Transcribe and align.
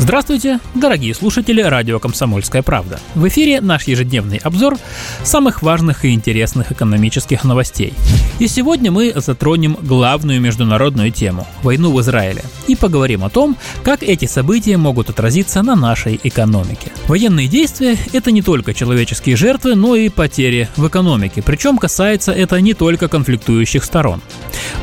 Здравствуйте, 0.00 0.60
дорогие 0.74 1.14
слушатели 1.14 1.60
радио 1.60 1.98
«Комсомольская 1.98 2.62
правда». 2.62 2.98
В 3.14 3.28
эфире 3.28 3.60
наш 3.60 3.86
ежедневный 3.86 4.38
обзор 4.38 4.78
самых 5.24 5.60
важных 5.60 6.06
и 6.06 6.14
интересных 6.14 6.72
экономических 6.72 7.44
новостей. 7.44 7.92
И 8.38 8.48
сегодня 8.48 8.90
мы 8.90 9.12
затронем 9.14 9.76
главную 9.82 10.40
международную 10.40 11.12
тему– 11.12 11.46
войну 11.62 11.92
в 11.92 12.00
Израиле. 12.00 12.42
И 12.66 12.76
поговорим 12.76 13.24
о 13.24 13.28
том, 13.28 13.58
как 13.84 14.02
эти 14.02 14.24
события 14.24 14.78
могут 14.78 15.10
отразиться 15.10 15.60
на 15.60 15.76
нашей 15.76 16.18
экономике. 16.22 16.90
Военные 17.06 17.46
действия– 17.46 17.98
это 18.14 18.32
не 18.32 18.40
только 18.40 18.72
человеческие 18.72 19.36
жертвы, 19.36 19.74
но 19.74 19.96
и 19.96 20.08
потери 20.08 20.70
в 20.78 20.88
экономике. 20.88 21.42
Причем 21.42 21.76
касается 21.76 22.32
это 22.32 22.58
не 22.62 22.72
только 22.72 23.08
конфликтующих 23.08 23.84
сторон. 23.84 24.22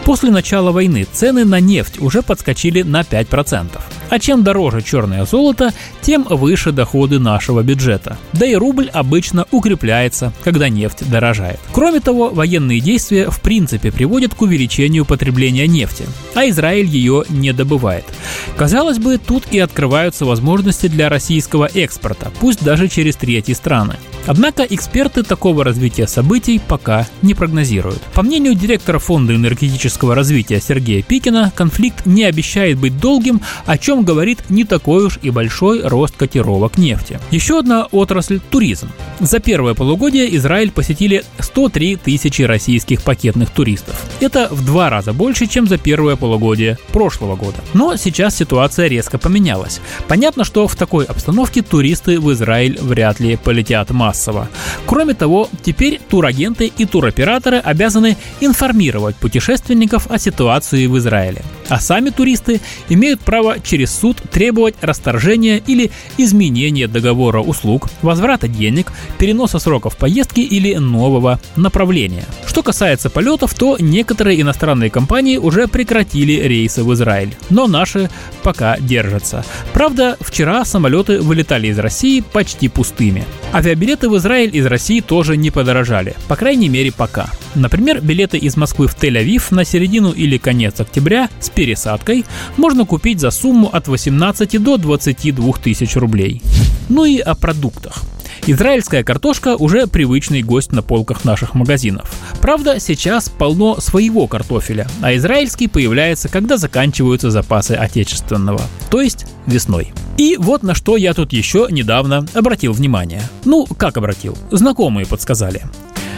После 0.05 0.29
начала 0.29 0.71
войны 0.71 1.07
цены 1.11 1.43
на 1.43 1.59
нефть 1.59 1.99
уже 1.99 2.21
подскочили 2.21 2.83
на 2.83 3.01
5%. 3.01 3.81
А 4.09 4.19
чем 4.19 4.43
дороже 4.43 4.81
черное 4.81 5.25
золото, 5.25 5.73
тем 6.01 6.23
выше 6.23 6.71
доходы 6.71 7.19
нашего 7.19 7.61
бюджета. 7.61 8.17
Да 8.33 8.45
и 8.45 8.55
рубль 8.55 8.89
обычно 8.93 9.45
укрепляется, 9.51 10.33
когда 10.43 10.69
нефть 10.69 11.09
дорожает. 11.09 11.59
Кроме 11.71 11.99
того, 11.99 12.29
военные 12.29 12.79
действия 12.79 13.29
в 13.29 13.41
принципе 13.41 13.91
приводят 13.91 14.33
к 14.33 14.41
увеличению 14.41 15.05
потребления 15.05 15.67
нефти, 15.67 16.05
а 16.35 16.47
Израиль 16.49 16.87
ее 16.87 17.23
не 17.29 17.53
добывает. 17.53 18.05
Казалось 18.55 18.99
бы, 18.99 19.17
тут 19.17 19.43
и 19.51 19.59
открываются 19.59 20.25
возможности 20.25 20.87
для 20.87 21.09
российского 21.09 21.69
экспорта, 21.73 22.31
пусть 22.39 22.63
даже 22.63 22.87
через 22.87 23.15
третьи 23.15 23.53
страны. 23.53 23.97
Однако 24.27 24.63
эксперты 24.63 25.23
такого 25.23 25.63
развития 25.63 26.05
событий 26.05 26.59
пока 26.59 27.07
не 27.21 27.33
прогнозируют. 27.33 28.01
По 28.13 28.21
мнению 28.21 28.55
директора 28.55 28.99
Фонда 28.99 29.33
энергетического 29.35 30.15
развития 30.15 30.59
Сергея 30.59 31.01
Пикина, 31.01 31.51
конфликт 31.55 32.05
не 32.05 32.25
обещает 32.25 32.77
быть 32.77 32.99
долгим, 32.99 33.41
о 33.65 33.77
чем 33.77 34.03
говорит 34.03 34.39
не 34.49 34.65
такой 34.65 35.05
уж 35.05 35.17
и 35.21 35.29
большой 35.29 35.81
рост 35.81 36.15
котировок 36.17 36.77
нефти. 36.77 37.19
Еще 37.31 37.59
одна 37.59 37.85
отрасль– 37.85 38.41
туризм. 38.49 38.89
За 39.19 39.39
первое 39.39 39.73
полугодие 39.73 40.35
Израиль 40.35 40.71
посетили 40.71 41.23
103 41.39 41.95
тысячи 41.95 42.41
российских 42.41 43.03
пакетных 43.03 43.49
туристов. 43.49 43.95
Это 44.19 44.49
в 44.51 44.65
два 44.65 44.89
раза 44.89 45.13
больше, 45.13 45.47
чем 45.47 45.67
за 45.67 45.77
первое 45.77 46.17
полугодие 46.17 46.77
прошлого 46.91 47.35
года. 47.37 47.57
Но 47.73 47.95
сейчас 47.95 48.35
ситуация 48.35 48.87
резко 48.87 49.17
поменялась. 49.17 49.79
Понятно, 50.09 50.43
что 50.43 50.67
в 50.67 50.75
такой 50.75 51.05
обстановке 51.05 51.61
туристы 51.61 52.19
в 52.19 52.31
Израиль 52.33 52.77
вряд 52.81 53.21
ли 53.21 53.37
полетят 53.37 53.89
массово 53.91 54.16
массово. 54.17 54.47
Кроме 54.85 55.13
того, 55.13 55.49
теперь 55.63 55.99
турагенты 56.09 56.71
и 56.77 56.85
туроператоры 56.85 57.57
обязаны 57.57 58.17
информировать 58.41 59.15
путешественников 59.15 60.09
о 60.09 60.17
ситуации 60.17 60.87
в 60.87 60.97
Израиле. 60.97 61.41
А 61.69 61.79
сами 61.79 62.09
туристы 62.09 62.61
имеют 62.89 63.19
право 63.21 63.59
через 63.59 63.91
суд 63.91 64.17
требовать 64.31 64.75
расторжения 64.81 65.61
или 65.65 65.91
изменения 66.17 66.87
договора 66.87 67.41
услуг, 67.41 67.89
возврата 68.01 68.47
денег, 68.47 68.91
переноса 69.17 69.59
сроков 69.59 69.97
поездки 69.97 70.39
или 70.39 70.75
нового 70.75 71.39
направления. 71.55 72.25
Что 72.45 72.63
касается 72.63 73.09
полетов, 73.09 73.53
то 73.53 73.77
некоторые 73.79 74.41
иностранные 74.41 74.89
компании 74.89 75.37
уже 75.37 75.67
прекратили 75.67 76.33
рейсы 76.33 76.83
в 76.83 76.93
Израиль, 76.93 77.35
но 77.49 77.67
наши 77.67 78.09
пока 78.43 78.77
держатся. 78.79 79.45
Правда, 79.73 80.17
вчера 80.19 80.63
самолеты 80.65 81.19
вылетали 81.19 81.67
из 81.67 81.79
России 81.79 82.21
почти 82.21 82.69
пустыми. 82.69 83.25
Авиабилеты 83.53 84.09
в 84.09 84.17
Израиль 84.17 84.55
из 84.55 84.65
России 84.65 85.01
тоже 85.01 85.37
не 85.37 85.51
подорожали, 85.51 86.15
по 86.27 86.35
крайней 86.35 86.69
мере 86.69 86.91
пока. 86.91 87.29
Например, 87.55 88.01
билеты 88.01 88.37
из 88.37 88.55
Москвы 88.55 88.87
в 88.87 88.95
Тель-Авив 88.95 89.53
на 89.53 89.65
середину 89.65 90.11
или 90.11 90.37
конец 90.37 90.79
октября 90.79 91.29
с 91.39 91.49
пересадкой 91.57 92.23
можно 92.55 92.85
купить 92.85 93.19
за 93.19 93.31
сумму 93.31 93.67
от 93.73 93.87
18 93.87 94.61
до 94.61 94.77
22 94.77 95.53
тысяч 95.53 95.95
рублей. 95.95 96.43
Ну 96.87 97.03
и 97.03 97.17
о 97.17 97.33
продуктах. 97.33 98.03
Израильская 98.45 99.03
картошка 99.03 99.55
уже 99.55 99.87
привычный 99.87 100.43
гость 100.43 100.71
на 100.71 100.83
полках 100.83 101.25
наших 101.25 101.55
магазинов. 101.55 102.13
Правда, 102.41 102.79
сейчас 102.79 103.27
полно 103.29 103.81
своего 103.81 104.27
картофеля, 104.27 104.87
а 105.01 105.15
израильский 105.15 105.67
появляется, 105.67 106.29
когда 106.29 106.57
заканчиваются 106.57 107.31
запасы 107.31 107.71
отечественного, 107.71 108.61
то 108.91 109.01
есть 109.01 109.25
весной. 109.47 109.93
И 110.15 110.37
вот 110.37 110.61
на 110.61 110.75
что 110.75 110.95
я 110.95 111.15
тут 111.15 111.33
еще 111.33 111.67
недавно 111.71 112.23
обратил 112.35 112.71
внимание. 112.71 113.23
Ну, 113.45 113.65
как 113.65 113.97
обратил? 113.97 114.37
Знакомые 114.51 115.07
подсказали. 115.07 115.63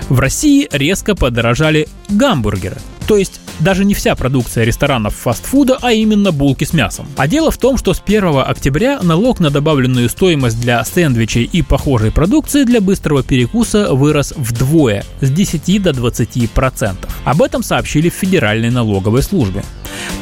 В 0.10 0.20
России 0.20 0.68
резко 0.70 1.16
подорожали 1.16 1.88
гамбургеры. 2.10 2.78
То 3.08 3.16
есть 3.16 3.40
даже 3.60 3.86
не 3.86 3.94
вся 3.94 4.16
продукция 4.16 4.64
ресторанов 4.64 5.16
фастфуда, 5.16 5.78
а 5.82 5.92
именно 5.92 6.32
булки 6.32 6.64
с 6.64 6.74
мясом. 6.74 7.08
А 7.18 7.28
дело 7.28 7.52
в 7.52 7.58
том, 7.58 7.78
что 7.78 7.94
с 7.94 8.02
1 8.06 8.44
октября 8.46 9.00
налог 9.02 9.40
на 9.40 9.50
добавленную 9.50 10.10
стоимость 10.10 10.60
для 10.60 10.84
сэндвичей 10.84 11.44
и 11.44 11.62
похожей 11.62 12.12
продукции 12.12 12.64
для 12.64 12.82
быстрого 12.82 13.24
перекуса 13.24 13.94
вырос 13.94 14.34
вдвое– 14.36 15.04
с 15.22 15.30
10 15.30 15.82
до 15.82 15.94
20 15.94 16.52
процентов. 16.52 17.16
Об 17.26 17.42
этом 17.42 17.64
сообщили 17.64 18.10
в 18.10 18.14
Федеральной 18.14 18.72
налоговой 18.72 19.24
службе. 19.24 19.64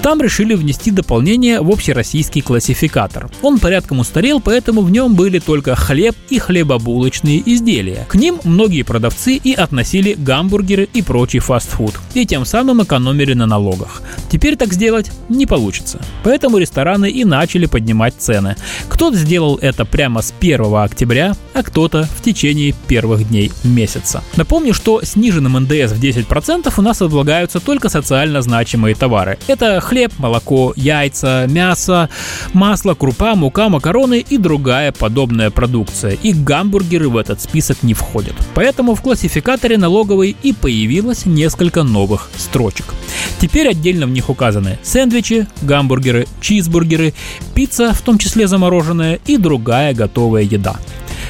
Там 0.02 0.22
решили 0.22 0.54
внести 0.54 0.92
дополнение 0.92 1.62
в 1.62 1.70
общероссийский 1.70 2.42
классификатор. 2.42 3.30
Он 3.42 3.60
порядком 3.60 4.00
устарел, 4.00 4.40
поэтому 4.40 4.82
в 4.82 4.92
нем 4.92 5.16
были 5.16 5.40
только 5.40 5.76
хлеб 5.76 6.16
и 6.30 6.40
хлебобулочные 6.40 7.42
изделия. 7.46 8.06
К 8.08 8.16
ним 8.16 8.40
многие 8.44 8.84
продавцы 8.84 9.36
и 9.36 9.54
относили 9.54 10.14
гамбургеры 10.18 10.88
и 10.94 11.02
прочий 11.02 11.40
фастфуд, 11.40 11.94
и 12.14 12.26
тем 12.26 12.46
самым 12.46 12.84
экономили 12.84 13.34
на 13.34 13.46
налогах. 13.46 14.02
Теперь 14.30 14.56
так 14.56 14.74
сделать 14.74 15.12
не 15.30 15.46
получится. 15.46 16.00
Поэтому 16.24 16.58
рестораны 16.58 17.10
и 17.10 17.26
начали 17.26 17.66
поднимать 17.66 18.16
цены. 18.18 18.56
Кто-то 18.90 19.18
сделал 19.18 19.58
это 19.62 19.86
прямо 19.86 20.22
с 20.22 20.34
1 20.40 20.76
октября, 20.76 21.36
а 21.54 21.64
кто-то 21.64 22.04
в 22.04 22.22
течение 22.22 22.74
первых 22.88 23.28
дней 23.28 23.52
месяца. 23.64 24.24
Напомню, 24.36 24.74
что 24.74 25.02
сниженным 25.04 25.54
НДС 25.60 25.92
в 25.92 26.02
10% 26.02 26.74
у 26.78 26.82
нас 26.82 27.02
облагаются 27.02 27.60
только 27.60 27.90
социально 27.90 28.42
значимые 28.42 28.96
товары. 28.96 29.38
Это 29.48 29.82
хлеб, 29.88 30.12
молоко, 30.18 30.74
яйца, 30.76 31.46
мясо, 31.48 32.10
масло, 32.54 32.94
крупа, 32.94 33.36
мука, 33.36 33.70
макароны 33.70 34.20
и 34.20 34.38
другая 34.38 34.92
подобная 34.92 35.50
продукция. 35.50 36.18
И 36.24 36.34
гамбургеры 36.34 37.08
в 37.08 37.16
этот 37.16 37.42
список 37.42 37.84
не 37.84 37.94
входят. 37.94 38.36
Поэтому 38.54 38.96
в 38.96 39.02
классификаторе 39.02 39.78
налоговой 39.78 40.36
и 40.44 40.52
появилось 40.52 41.26
несколько 41.26 41.84
новых 41.84 42.30
строчек. 42.38 42.94
Теперь 43.40 43.70
отдельно 43.70 44.08
в 44.08 44.10
них 44.10 44.30
указаны 44.30 44.78
сэндвичи, 44.84 45.48
гамбургеры, 45.62 46.28
чизбургеры, 46.42 47.14
пицца, 47.56 47.94
в 47.94 48.02
том 48.02 48.18
числе 48.18 48.48
замороженная, 48.48 49.20
и 49.26 49.38
другая 49.38 49.94
готовая 49.94 50.44
еда. 50.44 50.76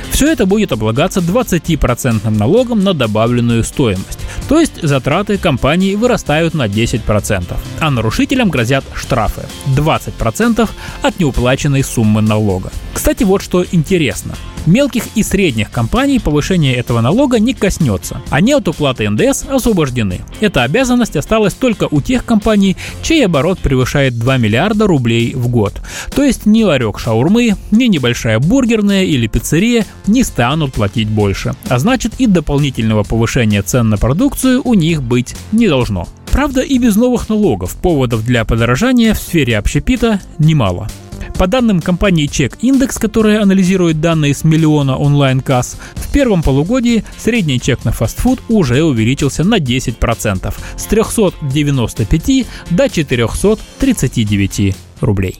Все 0.09 0.31
это 0.31 0.47
будет 0.47 0.71
облагаться 0.71 1.19
20% 1.19 2.27
налогом 2.31 2.83
на 2.83 2.95
добавленную 2.95 3.63
стоимость. 3.63 4.16
То 4.47 4.59
есть 4.59 4.81
затраты 4.81 5.37
компании 5.37 5.95
вырастают 5.95 6.53
на 6.53 6.67
10%, 6.67 7.57
а 7.79 7.91
нарушителям 7.91 8.49
грозят 8.49 8.85
штрафы 8.95 9.43
20% 9.75 10.69
от 11.01 11.19
неуплаченной 11.19 11.83
суммы 11.83 12.21
налога. 12.21 12.71
Кстати, 12.93 13.23
вот 13.23 13.41
что 13.41 13.65
интересно. 13.71 14.35
Мелких 14.67 15.03
и 15.15 15.23
средних 15.23 15.71
компаний 15.71 16.19
повышение 16.19 16.75
этого 16.75 16.99
налога 16.99 17.39
не 17.39 17.53
коснется. 17.53 18.21
Они 18.29 18.51
от 18.51 18.67
уплаты 18.67 19.09
НДС 19.09 19.45
освобождены. 19.49 20.19
Эта 20.41 20.63
обязанность 20.63 21.15
осталась 21.15 21.53
только 21.53 21.87
у 21.89 22.01
тех 22.01 22.25
компаний, 22.25 22.75
чей 23.01 23.25
оборот 23.25 23.59
превышает 23.59 24.19
2 24.19 24.35
миллиарда 24.35 24.85
рублей 24.85 25.33
в 25.33 25.47
год. 25.47 25.81
То 26.13 26.21
есть 26.21 26.45
ни 26.45 26.63
ларек 26.63 26.99
шаурмы, 26.99 27.55
ни 27.71 27.85
небольшая 27.85 28.39
бургерная 28.39 29.05
или 29.05 29.27
пиццерия 29.27 29.85
не 30.05 30.25
станут 30.25 30.73
платить 30.73 31.07
больше. 31.07 31.55
А 31.69 31.79
значит 31.79 32.15
и 32.17 32.27
дополнительного 32.27 33.03
повышения 33.03 33.61
цен 33.61 33.87
на 33.87 33.97
продукцию 34.27 34.61
у 34.65 34.73
них 34.73 35.01
быть 35.01 35.35
не 35.53 35.69
должно. 35.69 36.05
Правда, 36.33 36.61
и 36.61 36.77
без 36.79 36.97
новых 36.97 37.29
налогов 37.29 37.77
поводов 37.77 38.25
для 38.25 38.43
подорожания 38.43 39.13
в 39.13 39.19
сфере 39.19 39.57
общепита 39.57 40.19
немало. 40.37 40.89
По 41.35 41.47
данным 41.47 41.81
компании 41.81 42.27
Check 42.27 42.59
Index, 42.61 42.99
которая 42.99 43.41
анализирует 43.41 44.01
данные 44.01 44.33
с 44.33 44.43
миллиона 44.43 44.97
онлайн-касс, 44.97 45.77
в 45.95 46.11
первом 46.11 46.43
полугодии 46.43 47.05
средний 47.17 47.61
чек 47.61 47.85
на 47.85 47.93
фастфуд 47.93 48.41
уже 48.49 48.83
увеличился 48.83 49.45
на 49.45 49.59
10% 49.59 50.53
с 50.75 50.83
395 50.83 52.45
до 52.71 52.89
439 52.89 54.75
рублей. 54.99 55.39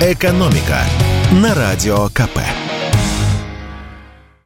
Экономика 0.00 0.80
на 1.40 1.54
радио 1.54 2.08
КП. 2.08 2.40